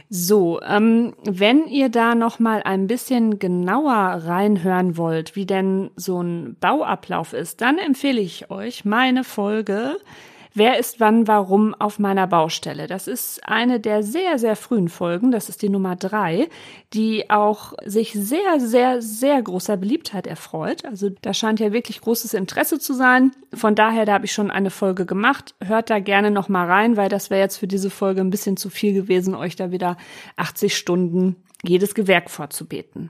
So, 0.09 0.61
ähm, 0.61 1.15
wenn 1.23 1.67
ihr 1.67 1.89
da 1.89 2.13
noch 2.13 2.39
mal 2.39 2.61
ein 2.63 2.87
bisschen 2.87 3.39
genauer 3.39 3.93
reinhören 4.25 4.97
wollt, 4.97 5.35
wie 5.35 5.45
denn 5.45 5.91
so 5.95 6.21
ein 6.21 6.57
Bauablauf 6.59 7.33
ist, 7.33 7.61
dann 7.61 7.77
empfehle 7.77 8.19
ich 8.19 8.51
euch 8.51 8.83
meine 8.83 9.23
Folge 9.23 9.97
Wer 10.55 10.77
ist 10.77 10.99
wann 10.99 11.27
warum 11.27 11.73
auf 11.73 11.97
meiner 11.97 12.27
Baustelle? 12.27 12.85
Das 12.85 13.07
ist 13.07 13.41
eine 13.47 13.79
der 13.79 14.03
sehr, 14.03 14.37
sehr 14.37 14.55
frühen 14.55 14.87
Folgen. 14.87 15.31
Das 15.31 15.49
ist 15.49 15.63
die 15.63 15.69
Nummer 15.69 15.95
drei, 15.95 16.47
die 16.93 17.31
auch 17.31 17.73
sich 17.83 18.13
sehr, 18.13 18.59
sehr, 18.59 19.01
sehr 19.01 19.41
großer 19.41 19.77
Beliebtheit 19.77 20.27
erfreut. 20.27 20.85
Also 20.85 21.09
da 21.21 21.33
scheint 21.33 21.59
ja 21.59 21.73
wirklich 21.73 22.01
großes 22.01 22.35
Interesse 22.35 22.77
zu 22.77 22.93
sein. 22.93 23.31
Von 23.51 23.73
daher, 23.73 24.05
da 24.05 24.13
habe 24.13 24.25
ich 24.25 24.33
schon 24.33 24.51
eine 24.51 24.69
Folge 24.69 25.07
gemacht. 25.07 25.55
Hört 25.59 25.89
da 25.89 25.99
gerne 25.99 26.29
noch 26.29 26.49
mal 26.49 26.67
rein, 26.67 26.97
weil 26.97 27.09
das 27.09 27.31
wäre 27.31 27.41
jetzt 27.41 27.57
für 27.57 27.67
diese 27.67 27.89
Folge 27.89 28.21
ein 28.21 28.29
bisschen 28.29 28.55
zu 28.55 28.69
viel 28.69 28.93
gewesen, 28.93 29.33
euch 29.33 29.55
da 29.55 29.71
wieder 29.71 29.97
80 30.37 30.77
Stunden 30.77 31.35
jedes 31.63 31.95
Gewerk 31.95 32.29
vorzubeten. 32.29 33.09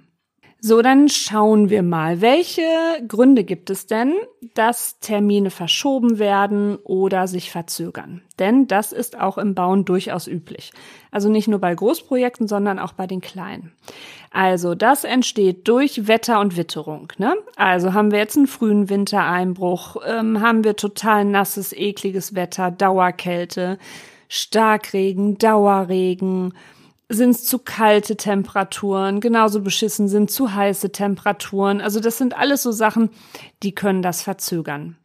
So, 0.66 0.82
dann 0.82 1.10
schauen 1.10 1.70
wir 1.70 1.84
mal, 1.84 2.22
welche 2.22 2.64
Gründe 3.06 3.44
gibt 3.44 3.70
es 3.70 3.86
denn, 3.86 4.14
dass 4.54 4.98
Termine 5.02 5.50
verschoben 5.50 6.20
werden 6.20 6.78
oder 6.86 7.28
sich 7.28 7.52
verzögern? 7.52 8.22
Denn 8.40 8.66
das 8.68 8.94
ist 8.94 9.20
auch 9.20 9.38
im 9.38 9.56
Bauen 9.56 9.84
durchaus 9.84 10.26
üblich. 10.26 10.72
Also 11.12 11.28
nicht 11.28 11.50
nur 11.50 11.60
bei 11.60 11.76
Großprojekten, 11.76 12.48
sondern 12.48 12.80
auch 12.80 12.94
bei 12.94 13.08
den 13.08 13.20
kleinen. 13.20 13.74
Also 14.32 14.74
das 14.74 15.04
entsteht 15.04 15.68
durch 15.68 16.08
Wetter 16.08 16.40
und 16.40 16.56
Witterung. 16.56 17.12
Ne? 17.18 17.36
Also 17.58 17.92
haben 17.92 18.12
wir 18.12 18.20
jetzt 18.20 18.38
einen 18.38 18.48
frühen 18.48 18.90
Wintereinbruch, 18.90 19.98
ähm, 20.08 20.40
haben 20.40 20.64
wir 20.64 20.78
total 20.78 21.26
nasses, 21.26 21.74
ekliges 21.74 22.36
Wetter, 22.36 22.72
Dauerkälte, 22.72 23.78
Starkregen, 24.30 25.38
Dauerregen, 25.38 26.54
sind 27.14 27.32
es 27.32 27.46
zu 27.46 27.60
kalte 27.60 28.16
Temperaturen, 28.18 29.20
genauso 29.20 29.62
beschissen 29.62 30.08
sind 30.08 30.32
zu 30.32 30.54
heiße 30.54 30.92
Temperaturen. 30.92 31.82
Also 31.82 32.00
das 32.00 32.18
sind 32.18 32.38
alles 32.38 32.64
so 32.64 32.72
Sachen, 32.72 33.10
die 33.62 33.74
können 33.74 34.02
das 34.02 34.22
verzögern. 34.22 34.98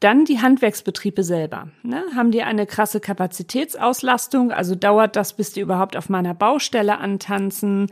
Dann 0.00 0.24
die 0.24 0.40
Handwerksbetriebe 0.40 1.22
selber. 1.24 1.68
Ne? 1.82 2.02
Haben 2.14 2.30
die 2.30 2.42
eine 2.42 2.66
krasse 2.66 3.00
Kapazitätsauslastung? 3.00 4.52
Also 4.52 4.74
dauert 4.74 5.16
das, 5.16 5.34
bis 5.34 5.52
die 5.52 5.60
überhaupt 5.60 5.96
auf 5.96 6.08
meiner 6.08 6.34
Baustelle 6.34 6.98
antanzen? 6.98 7.90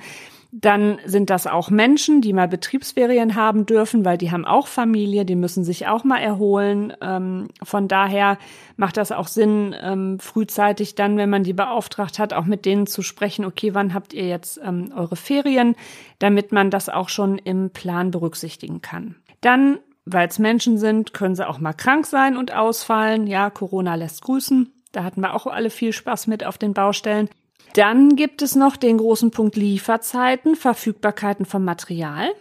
Dann 0.54 0.98
sind 1.06 1.30
das 1.30 1.46
auch 1.46 1.70
Menschen, 1.70 2.20
die 2.20 2.34
mal 2.34 2.46
Betriebsferien 2.46 3.36
haben 3.36 3.64
dürfen, 3.64 4.04
weil 4.04 4.18
die 4.18 4.30
haben 4.30 4.44
auch 4.44 4.66
Familie, 4.66 5.24
die 5.24 5.34
müssen 5.34 5.64
sich 5.64 5.86
auch 5.86 6.04
mal 6.04 6.18
erholen. 6.18 6.92
Ähm, 7.00 7.48
von 7.62 7.88
daher 7.88 8.36
macht 8.76 8.98
das 8.98 9.12
auch 9.12 9.28
Sinn, 9.28 9.74
ähm, 9.80 10.18
frühzeitig 10.20 10.94
dann, 10.94 11.16
wenn 11.16 11.30
man 11.30 11.42
die 11.42 11.54
beauftragt 11.54 12.18
hat, 12.18 12.34
auch 12.34 12.44
mit 12.44 12.66
denen 12.66 12.86
zu 12.86 13.00
sprechen, 13.00 13.46
okay, 13.46 13.72
wann 13.72 13.94
habt 13.94 14.12
ihr 14.12 14.26
jetzt 14.26 14.60
ähm, 14.62 14.92
eure 14.94 15.16
Ferien, 15.16 15.74
damit 16.18 16.52
man 16.52 16.70
das 16.70 16.90
auch 16.90 17.08
schon 17.08 17.38
im 17.38 17.70
Plan 17.70 18.10
berücksichtigen 18.10 18.82
kann. 18.82 19.14
Dann, 19.40 19.78
weil 20.04 20.28
es 20.28 20.38
Menschen 20.38 20.76
sind, 20.76 21.14
können 21.14 21.34
sie 21.34 21.48
auch 21.48 21.60
mal 21.60 21.72
krank 21.72 22.04
sein 22.04 22.36
und 22.36 22.54
ausfallen. 22.54 23.26
Ja, 23.26 23.48
Corona 23.48 23.94
lässt 23.94 24.20
grüßen. 24.20 24.70
Da 24.92 25.02
hatten 25.02 25.22
wir 25.22 25.32
auch 25.32 25.46
alle 25.46 25.70
viel 25.70 25.94
Spaß 25.94 26.26
mit 26.26 26.44
auf 26.44 26.58
den 26.58 26.74
Baustellen. 26.74 27.30
Dann 27.74 28.16
gibt 28.16 28.42
es 28.42 28.54
noch 28.54 28.76
den 28.76 28.98
großen 28.98 29.30
Punkt 29.30 29.56
Lieferzeiten, 29.56 30.56
Verfügbarkeiten 30.56 31.46
von 31.46 31.64
Material. 31.64 32.32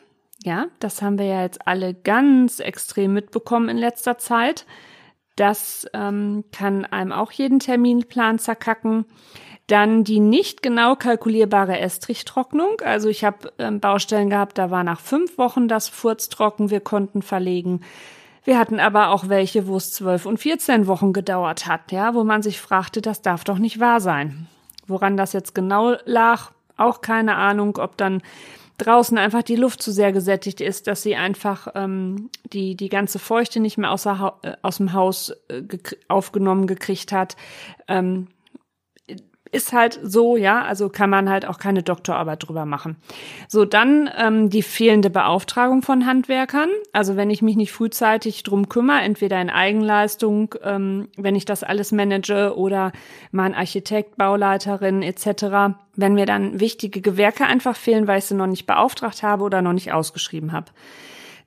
Ja, 0.44 0.66
das 0.80 1.02
haben 1.02 1.20
wir 1.20 1.26
ja 1.26 1.44
jetzt 1.44 1.68
alle 1.68 1.94
ganz 1.94 2.60
extrem 2.60 3.14
mitbekommen 3.14 3.70
in 3.70 3.78
letzter 3.78 4.18
Zeit. 4.18 4.66
Das 5.36 5.88
ähm, 5.94 6.44
kann 6.52 6.86
einem 6.86 7.12
auch 7.12 7.32
jeden 7.32 7.60
Terminplan 7.60 8.40
zerkacken. 8.40 9.06
Dann 9.68 10.04
die 10.04 10.20
nicht 10.20 10.62
genau 10.64 10.96
kalkulierbare 10.96 11.80
Estrichtrocknung. 11.80 12.82
Also 12.84 13.08
ich 13.08 13.24
habe 13.24 13.54
ähm, 13.58 13.80
Baustellen 13.80 14.30
gehabt, 14.30 14.58
da 14.58 14.70
war 14.70 14.84
nach 14.84 15.00
fünf 15.00 15.38
Wochen 15.38 15.68
das 15.70 15.88
Furz 15.88 16.28
trocken, 16.28 16.70
wir 16.70 16.82
konnten 16.82 17.22
verlegen. 17.22 17.82
Wir 18.44 18.58
hatten 18.58 18.80
aber 18.80 19.10
auch 19.10 19.30
welche, 19.30 19.68
wo 19.68 19.78
es 19.78 19.94
zwölf 19.94 20.26
und 20.26 20.40
vierzehn 20.40 20.88
Wochen 20.88 21.14
gedauert 21.14 21.68
hat, 21.68 21.92
ja, 21.92 22.16
wo 22.16 22.24
man 22.24 22.42
sich 22.42 22.60
fragte, 22.60 23.02
das 23.02 23.22
darf 23.22 23.44
doch 23.44 23.60
nicht 23.60 23.80
wahr 23.80 24.02
sein. 24.02 24.48
Woran 24.92 25.18
das 25.18 25.34
jetzt 25.34 25.56
genau 25.56 25.96
lag, 26.06 26.52
auch 26.78 27.02
keine 27.02 27.36
Ahnung, 27.36 27.78
ob 27.78 27.98
dann 27.98 28.22
draußen 28.78 29.18
einfach 29.18 29.44
die 29.44 29.56
Luft 29.56 29.82
zu 29.82 29.92
sehr 29.92 30.12
gesättigt 30.12 30.60
ist, 30.60 30.88
dass 30.88 31.04
sie 31.04 31.16
einfach 31.16 31.68
ähm, 31.76 32.30
die, 32.52 32.76
die 32.76 32.90
ganze 32.90 33.20
Feuchte 33.20 33.60
nicht 33.60 33.78
mehr 33.78 33.92
außer, 33.92 34.40
äh, 34.42 34.54
aus 34.62 34.78
dem 34.78 34.94
Haus 34.94 35.30
äh, 35.50 35.62
aufgenommen 36.08 36.68
gekriegt 36.68 37.12
hat. 37.12 37.36
Ähm, 37.88 38.28
ist 39.52 39.74
halt 39.74 40.00
so, 40.02 40.38
ja, 40.38 40.64
also 40.64 40.90
kann 40.90 41.10
man 41.10 41.30
halt 41.30 41.46
auch 41.46 41.58
keine 41.58 41.84
Doktorarbeit 41.84 42.48
drüber 42.48 42.66
machen. 42.66 42.96
So, 43.48 43.66
dann 43.66 44.10
ähm, 44.18 44.50
die 44.50 44.64
fehlende 44.64 45.10
Beauftragung 45.10 45.82
von 45.82 46.06
Handwerkern. 46.06 46.70
Also 46.94 47.18
wenn 47.18 47.30
ich 47.30 47.42
mich 47.42 47.58
nicht 47.58 47.72
frühzeitig 47.72 48.44
drum 48.44 48.70
kümmere, 48.70 49.02
entweder 49.02 49.42
in 49.42 49.50
Eigenleistung, 49.50 50.56
ähm, 50.64 51.10
wenn 51.18 51.36
ich 51.36 51.46
das 51.46 51.64
alles 51.64 51.92
manage 51.92 52.56
oder 52.56 52.94
mal 53.32 53.44
ein 53.44 53.56
Architekt, 53.56 54.18
Bauleiterin 54.18 55.02
etc., 55.04 55.76
wenn 55.96 56.14
mir 56.14 56.26
dann 56.26 56.60
wichtige 56.60 57.02
Gewerke 57.02 57.46
einfach 57.46 57.76
fehlen, 57.76 58.08
weil 58.08 58.20
ich 58.20 58.26
sie 58.26 58.36
noch 58.36 58.48
nicht 58.48 58.66
beauftragt 58.66 59.22
habe 59.24 59.44
oder 59.44 59.62
noch 59.62 59.74
nicht 59.74 59.92
ausgeschrieben 59.92 60.54
habe. 60.54 60.68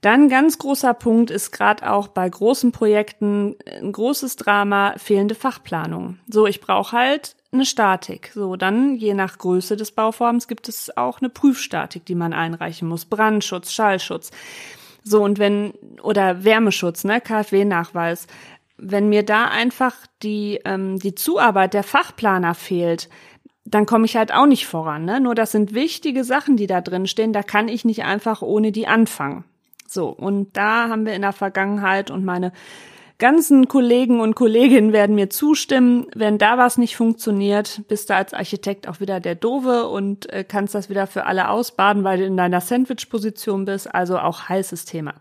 Dann 0.05 0.29
ganz 0.29 0.59
großer 0.59 0.93
Punkt 0.93 1.31
ist 1.31 1.51
gerade 1.51 1.91
auch 1.91 2.09
bei 2.09 2.29
großen 2.29 2.73
Projekten 2.73 3.57
ein 3.65 3.91
großes 3.91 4.37
Drama 4.37 4.93
fehlende 4.99 5.35
Fachplanung. 5.35 6.19
So, 6.29 6.47
ich 6.47 6.61
brauche 6.61 6.95
halt 6.95 7.37
eine 7.55 7.65
Statik. 7.65 8.31
So, 8.35 8.57
dann 8.57 8.97
je 8.97 9.15
nach 9.15 9.39
Größe 9.39 9.77
des 9.77 9.93
Bauvorhabens 9.93 10.49
gibt 10.49 10.69
es 10.69 10.97
auch 10.97 11.21
eine 11.21 11.31
Prüfstatik, 11.31 12.05
die 12.05 12.15
man 12.15 12.33
einreichen 12.33 12.89
muss. 12.89 13.05
Brandschutz, 13.05 13.73
Schallschutz. 13.73 14.31
So, 15.03 15.23
und 15.23 15.39
wenn, 15.39 15.73
oder 16.03 16.45
Wärmeschutz, 16.45 17.05
ne, 17.05 17.21
KfW-Nachweis. 17.21 18.27
Wenn 18.77 19.09
mir 19.09 19.25
da 19.25 19.45
einfach 19.45 19.95
die, 20.23 20.61
ähm, 20.65 20.99
die 20.99 21.15
Zuarbeit 21.15 21.75
der 21.75 21.85
Fachplaner 21.85 22.55
fehlt, 22.55 23.09
dann 23.65 23.87
komme 23.87 24.05
ich 24.05 24.17
halt 24.17 24.33
auch 24.33 24.47
nicht 24.47 24.67
voran. 24.67 25.05
Ne? 25.05 25.21
Nur 25.21 25.35
das 25.35 25.53
sind 25.53 25.75
wichtige 25.75 26.25
Sachen, 26.25 26.57
die 26.57 26.67
da 26.67 26.81
drin 26.81 27.07
stehen. 27.07 27.33
Da 27.33 27.43
kann 27.43 27.69
ich 27.69 27.85
nicht 27.85 28.05
einfach 28.05 28.43
ohne 28.43 28.73
die 28.73 28.87
anfangen. 28.87 29.45
So, 29.87 30.09
und 30.09 30.57
da 30.57 30.89
haben 30.89 31.07
wir 31.07 31.15
in 31.15 31.23
der 31.23 31.33
Vergangenheit 31.33 32.11
und 32.11 32.25
meine 32.25 32.53
ganzen 33.19 33.69
Kollegen 33.69 34.21
und 34.21 34.35
Kolleginnen 34.35 34.93
werden 34.93 35.15
mir 35.15 35.31
zustimmen. 35.31 36.07
Wenn 36.15 36.39
da 36.39 36.59
was 36.59 36.79
nicht 36.79 36.97
funktioniert, 36.97 37.83
bist 37.89 38.11
du 38.11 38.15
als 38.15 38.35
Architekt 38.35 38.89
auch 38.89 39.01
wieder 39.01 39.21
der 39.21 39.35
Dove 39.35 39.89
und 39.89 40.31
äh, 40.33 40.45
kannst 40.45 40.75
das 40.75 40.91
wieder 40.91 41.07
für 41.07 41.27
alle 41.27 41.49
ausbaden, 41.49 42.05
weil 42.05 42.19
du 42.19 42.25
in 42.25 42.37
deiner 42.37 42.61
Sandwich-Position 42.61 43.65
bist. 43.65 43.95
Also 43.95 44.19
auch 44.19 44.49
heißes 44.49 44.85
Thema. 44.85 45.15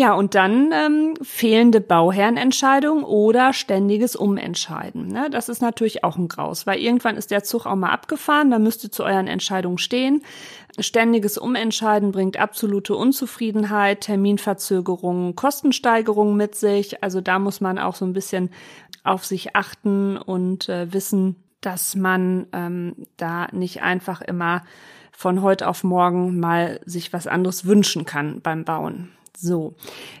Ja, 0.00 0.14
und 0.14 0.34
dann 0.34 0.72
ähm, 0.72 1.12
fehlende 1.20 1.82
Bauherrenentscheidung 1.82 3.04
oder 3.04 3.52
ständiges 3.52 4.16
Umentscheiden. 4.16 5.08
Ne? 5.08 5.28
Das 5.30 5.50
ist 5.50 5.60
natürlich 5.60 6.04
auch 6.04 6.16
ein 6.16 6.26
Graus, 6.26 6.66
weil 6.66 6.78
irgendwann 6.78 7.18
ist 7.18 7.30
der 7.30 7.44
Zug 7.44 7.66
auch 7.66 7.74
mal 7.74 7.90
abgefahren, 7.90 8.50
da 8.50 8.58
müsst 8.58 8.82
ihr 8.82 8.90
zu 8.90 9.04
euren 9.04 9.26
Entscheidungen 9.26 9.76
stehen. 9.76 10.22
Ständiges 10.78 11.36
Umentscheiden 11.36 12.12
bringt 12.12 12.38
absolute 12.38 12.96
Unzufriedenheit, 12.96 14.00
Terminverzögerungen, 14.00 15.36
Kostensteigerungen 15.36 16.34
mit 16.34 16.54
sich. 16.54 17.04
Also 17.04 17.20
da 17.20 17.38
muss 17.38 17.60
man 17.60 17.78
auch 17.78 17.94
so 17.94 18.06
ein 18.06 18.14
bisschen 18.14 18.48
auf 19.04 19.26
sich 19.26 19.54
achten 19.54 20.16
und 20.16 20.70
äh, 20.70 20.94
wissen, 20.94 21.36
dass 21.60 21.94
man 21.94 22.46
ähm, 22.54 22.94
da 23.18 23.48
nicht 23.52 23.82
einfach 23.82 24.22
immer 24.22 24.62
von 25.12 25.42
heute 25.42 25.68
auf 25.68 25.84
morgen 25.84 26.40
mal 26.40 26.80
sich 26.86 27.12
was 27.12 27.26
anderes 27.26 27.66
wünschen 27.66 28.06
kann 28.06 28.40
beim 28.40 28.64
Bauen. 28.64 29.10
So, 29.36 29.74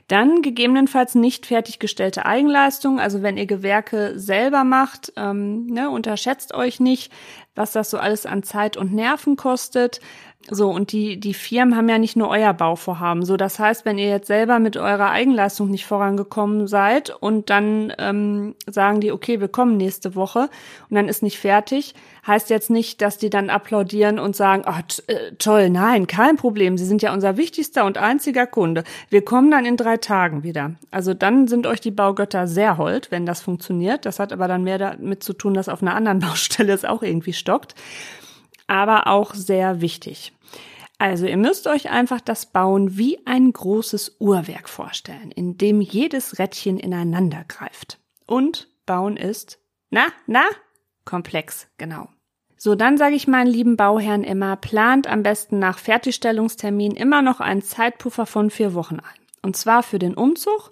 dann 0.08 0.42
gegebenenfalls 0.42 1.14
nicht 1.14 1.46
fertiggestellte 1.46 2.26
Eigenleistung. 2.26 3.00
Also 3.00 3.22
wenn 3.22 3.36
ihr 3.36 3.46
Gewerke 3.46 4.18
selber 4.18 4.64
macht, 4.64 5.12
ähm, 5.16 5.66
ne, 5.66 5.90
unterschätzt 5.90 6.54
euch 6.54 6.80
nicht, 6.80 7.12
was 7.54 7.72
das 7.72 7.90
so 7.90 7.98
alles 7.98 8.26
an 8.26 8.42
Zeit 8.42 8.76
und 8.76 8.92
Nerven 8.92 9.36
kostet. 9.36 10.00
So, 10.48 10.70
und 10.70 10.92
die, 10.92 11.20
die 11.20 11.34
Firmen 11.34 11.76
haben 11.76 11.88
ja 11.90 11.98
nicht 11.98 12.16
nur 12.16 12.28
euer 12.28 12.54
Bauvorhaben. 12.54 13.24
So, 13.26 13.36
das 13.36 13.58
heißt, 13.58 13.84
wenn 13.84 13.98
ihr 13.98 14.08
jetzt 14.08 14.26
selber 14.26 14.58
mit 14.58 14.78
eurer 14.78 15.10
Eigenleistung 15.10 15.70
nicht 15.70 15.84
vorangekommen 15.84 16.66
seid 16.66 17.10
und 17.10 17.50
dann 17.50 17.92
ähm, 17.98 18.54
sagen 18.66 19.00
die, 19.00 19.12
okay, 19.12 19.40
wir 19.40 19.48
kommen 19.48 19.76
nächste 19.76 20.14
Woche 20.14 20.48
und 20.88 20.96
dann 20.96 21.08
ist 21.08 21.22
nicht 21.22 21.38
fertig, 21.38 21.94
heißt 22.26 22.48
jetzt 22.48 22.70
nicht, 22.70 23.02
dass 23.02 23.18
die 23.18 23.28
dann 23.28 23.50
applaudieren 23.50 24.18
und 24.18 24.34
sagen, 24.34 24.64
oh, 24.66 25.12
äh, 25.12 25.32
toll, 25.38 25.68
nein, 25.68 26.06
kein 26.06 26.36
Problem, 26.36 26.78
Sie 26.78 26.86
sind 26.86 27.02
ja 27.02 27.12
unser 27.12 27.36
wichtigster 27.36 27.84
und 27.84 27.98
einziger 27.98 28.46
Kunde. 28.46 28.84
Wir 29.10 29.22
kommen 29.22 29.50
dann 29.50 29.66
in 29.66 29.76
drei 29.76 29.98
Tagen 29.98 30.42
wieder. 30.42 30.72
Also 30.90 31.12
dann 31.12 31.48
sind 31.48 31.66
euch 31.66 31.82
die 31.82 31.90
Baugötter 31.90 32.46
sehr 32.46 32.78
hold, 32.78 33.10
wenn 33.10 33.26
das 33.26 33.42
funktioniert. 33.42 34.06
Das 34.06 34.18
hat 34.18 34.32
aber 34.32 34.48
dann 34.48 34.64
mehr 34.64 34.78
damit 34.78 35.22
zu 35.22 35.34
tun, 35.34 35.52
dass 35.52 35.68
auf 35.68 35.82
einer 35.82 35.94
anderen 35.94 36.18
Baustelle 36.30 36.72
es 36.72 36.86
auch 36.86 37.02
irgendwie 37.02 37.34
stockt 37.40 37.74
aber 38.70 39.08
auch 39.08 39.34
sehr 39.34 39.80
wichtig. 39.80 40.32
Also 40.98 41.26
ihr 41.26 41.36
müsst 41.36 41.66
euch 41.66 41.90
einfach 41.90 42.20
das 42.20 42.46
Bauen 42.46 42.96
wie 42.96 43.18
ein 43.26 43.52
großes 43.52 44.16
Uhrwerk 44.20 44.68
vorstellen, 44.68 45.32
in 45.32 45.58
dem 45.58 45.80
jedes 45.80 46.38
Rädchen 46.38 46.78
ineinander 46.78 47.44
greift. 47.48 47.98
Und 48.26 48.68
Bauen 48.86 49.16
ist, 49.16 49.58
na, 49.90 50.06
na, 50.26 50.44
komplex, 51.04 51.66
genau. 51.78 52.08
So, 52.56 52.76
dann 52.76 52.96
sage 52.96 53.16
ich 53.16 53.26
meinen 53.26 53.48
lieben 53.48 53.76
Bauherren 53.76 54.22
immer, 54.22 54.54
plant 54.56 55.08
am 55.08 55.24
besten 55.24 55.58
nach 55.58 55.78
Fertigstellungstermin 55.78 56.92
immer 56.92 57.22
noch 57.22 57.40
einen 57.40 57.62
Zeitpuffer 57.62 58.26
von 58.26 58.50
vier 58.50 58.74
Wochen 58.74 59.00
ein. 59.00 59.20
Und 59.42 59.56
zwar 59.56 59.82
für 59.82 59.98
den 59.98 60.14
Umzug 60.14 60.70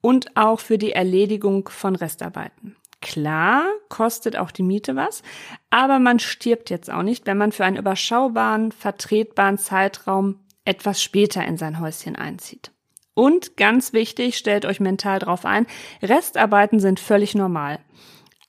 und 0.00 0.36
auch 0.36 0.58
für 0.58 0.78
die 0.78 0.92
Erledigung 0.92 1.68
von 1.68 1.94
Restarbeiten. 1.94 2.74
Klar, 3.02 3.64
kostet 3.88 4.36
auch 4.36 4.50
die 4.50 4.62
Miete 4.62 4.96
was, 4.96 5.22
aber 5.70 5.98
man 5.98 6.18
stirbt 6.18 6.70
jetzt 6.70 6.90
auch 6.90 7.02
nicht, 7.02 7.26
wenn 7.26 7.38
man 7.38 7.52
für 7.52 7.64
einen 7.64 7.76
überschaubaren, 7.76 8.72
vertretbaren 8.72 9.58
Zeitraum 9.58 10.40
etwas 10.64 11.02
später 11.02 11.44
in 11.44 11.56
sein 11.56 11.78
Häuschen 11.80 12.16
einzieht. 12.16 12.72
Und 13.14 13.56
ganz 13.56 13.92
wichtig, 13.92 14.36
stellt 14.36 14.66
euch 14.66 14.80
mental 14.80 15.18
drauf 15.18 15.44
ein, 15.44 15.66
Restarbeiten 16.02 16.80
sind 16.80 17.00
völlig 17.00 17.34
normal. 17.34 17.78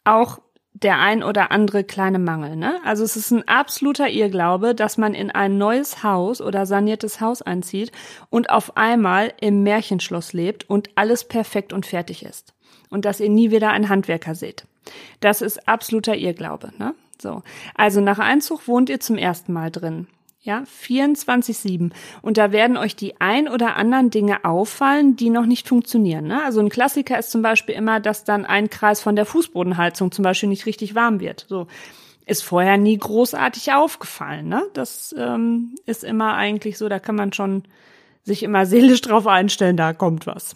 Auch 0.03 0.39
der 0.73 0.99
ein 0.99 1.23
oder 1.23 1.51
andere 1.51 1.83
kleine 1.83 2.19
Mangel. 2.19 2.55
Ne? 2.55 2.79
Also 2.83 3.03
es 3.03 3.15
ist 3.15 3.31
ein 3.31 3.47
absoluter 3.47 4.09
Irrglaube, 4.09 4.75
dass 4.75 4.97
man 4.97 5.13
in 5.13 5.31
ein 5.31 5.57
neues 5.57 6.03
Haus 6.03 6.41
oder 6.41 6.65
saniertes 6.65 7.19
Haus 7.19 7.41
einzieht 7.41 7.91
und 8.29 8.49
auf 8.49 8.77
einmal 8.77 9.33
im 9.41 9.63
Märchenschloss 9.63 10.33
lebt 10.33 10.69
und 10.69 10.89
alles 10.95 11.23
perfekt 11.23 11.73
und 11.73 11.85
fertig 11.85 12.23
ist 12.23 12.53
und 12.89 13.05
dass 13.05 13.19
ihr 13.19 13.29
nie 13.29 13.51
wieder 13.51 13.71
einen 13.71 13.89
Handwerker 13.89 14.35
seht. 14.35 14.65
Das 15.19 15.41
ist 15.41 15.67
absoluter 15.67 16.15
Irrglaube, 16.15 16.71
ne? 16.77 16.93
So. 17.21 17.41
Also 17.75 18.01
nach 18.01 18.19
Einzug 18.19 18.67
wohnt 18.67 18.89
ihr 18.89 18.99
zum 18.99 19.17
ersten 19.17 19.51
Mal 19.53 19.71
drin. 19.71 20.07
Ja, 20.41 20.63
24-7. 20.81 21.91
Und 22.21 22.37
da 22.37 22.51
werden 22.51 22.77
euch 22.77 22.95
die 22.95 23.19
ein 23.19 23.49
oder 23.49 23.75
anderen 23.75 24.11
Dinge 24.11 24.45
auffallen, 24.45 25.17
die 25.17 25.29
noch 25.29 25.45
nicht 25.45 25.67
funktionieren. 25.67 26.27
Ne? 26.27 26.41
Also 26.43 26.61
ein 26.61 26.69
Klassiker 26.69 27.19
ist 27.19 27.31
zum 27.31 27.41
Beispiel 27.41 27.75
immer, 27.75 27.99
dass 27.99 28.23
dann 28.23 28.45
ein 28.45 28.69
Kreis 28.69 29.01
von 29.01 29.17
der 29.17 29.25
Fußbodenheizung 29.25 30.11
zum 30.11 30.23
Beispiel 30.23 30.47
nicht 30.47 30.65
richtig 30.65 30.95
warm 30.95 31.19
wird. 31.19 31.45
So 31.49 31.67
ist 32.25 32.43
vorher 32.43 32.77
nie 32.77 32.97
großartig 32.97 33.73
aufgefallen. 33.73 34.47
Ne? 34.47 34.63
Das 34.73 35.13
ähm, 35.17 35.75
ist 35.85 36.03
immer 36.03 36.35
eigentlich 36.35 36.77
so, 36.77 36.87
da 36.87 36.99
kann 36.99 37.15
man 37.15 37.33
schon 37.33 37.63
sich 38.23 38.43
immer 38.43 38.65
seelisch 38.65 39.01
drauf 39.01 39.27
einstellen, 39.27 39.77
da 39.77 39.93
kommt 39.93 40.27
was. 40.27 40.55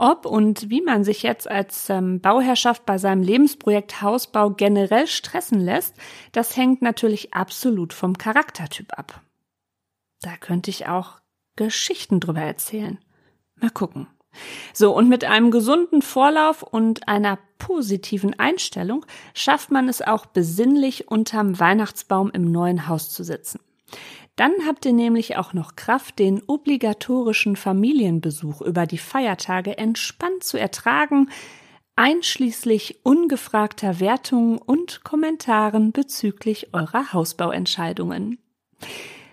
Ob 0.00 0.24
und 0.24 0.70
wie 0.70 0.80
man 0.80 1.04
sich 1.04 1.22
jetzt 1.22 1.46
als 1.46 1.90
ähm, 1.90 2.22
Bauherrschaft 2.22 2.86
bei 2.86 2.96
seinem 2.96 3.22
Lebensprojekt 3.22 4.00
Hausbau 4.00 4.48
generell 4.48 5.06
stressen 5.06 5.60
lässt, 5.60 5.94
das 6.32 6.56
hängt 6.56 6.80
natürlich 6.80 7.34
absolut 7.34 7.92
vom 7.92 8.16
Charaktertyp 8.16 8.98
ab. 8.98 9.20
Da 10.22 10.38
könnte 10.38 10.70
ich 10.70 10.88
auch 10.88 11.20
Geschichten 11.54 12.18
drüber 12.18 12.40
erzählen. 12.40 12.98
Mal 13.56 13.68
gucken. 13.68 14.06
So, 14.72 14.96
und 14.96 15.10
mit 15.10 15.24
einem 15.24 15.50
gesunden 15.50 16.00
Vorlauf 16.00 16.62
und 16.62 17.06
einer 17.06 17.38
positiven 17.58 18.38
Einstellung 18.38 19.04
schafft 19.34 19.70
man 19.70 19.86
es 19.86 20.00
auch 20.00 20.24
besinnlich 20.24 21.08
unterm 21.08 21.60
Weihnachtsbaum 21.60 22.30
im 22.30 22.50
neuen 22.50 22.88
Haus 22.88 23.10
zu 23.10 23.22
sitzen. 23.22 23.60
Dann 24.40 24.54
habt 24.66 24.86
ihr 24.86 24.94
nämlich 24.94 25.36
auch 25.36 25.52
noch 25.52 25.76
Kraft, 25.76 26.18
den 26.18 26.42
obligatorischen 26.46 27.56
Familienbesuch 27.56 28.62
über 28.62 28.86
die 28.86 28.96
Feiertage 28.96 29.76
entspannt 29.76 30.44
zu 30.44 30.58
ertragen, 30.58 31.28
einschließlich 31.94 33.04
ungefragter 33.04 34.00
Wertungen 34.00 34.56
und 34.56 35.04
Kommentaren 35.04 35.92
bezüglich 35.92 36.72
eurer 36.72 37.12
Hausbauentscheidungen. 37.12 38.38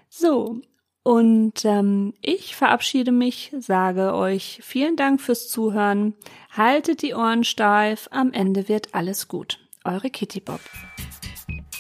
So, 0.10 0.60
und 1.04 1.64
ähm, 1.64 2.14
ich 2.22 2.58
verabschiede 2.58 3.14
mich, 3.14 3.54
sage 3.58 4.14
euch 4.14 4.60
vielen 4.62 4.98
Dank 4.98 5.22
fürs 5.22 5.48
Zuhören. 5.48 6.16
Haltet 6.52 7.02
die 7.02 7.14
Ohren 7.14 7.46
steif, 7.46 8.10
am 8.12 8.34
Ende 8.34 8.68
wird 8.68 8.94
alles 8.94 9.30
gut. 9.30 9.58
Eure 9.86 10.10
Kitty 10.10 10.42
Bob. 10.42 10.60